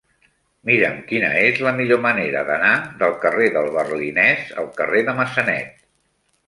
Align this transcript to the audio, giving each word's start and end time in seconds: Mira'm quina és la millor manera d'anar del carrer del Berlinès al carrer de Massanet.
Mira'm 0.69 0.95
quina 1.11 1.29
és 1.49 1.61
la 1.67 1.73
millor 1.81 2.01
manera 2.07 2.41
d'anar 2.49 2.73
del 3.03 3.15
carrer 3.27 3.51
del 3.59 3.71
Berlinès 3.79 4.53
al 4.65 4.75
carrer 4.81 5.09
de 5.11 5.19
Massanet. 5.21 5.81